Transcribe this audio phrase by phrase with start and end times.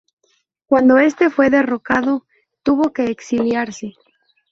[0.65, 2.25] Cuando este fue derrocado,
[2.63, 3.93] tuvo que exiliarse.